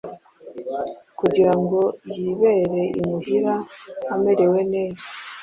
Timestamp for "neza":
4.73-5.07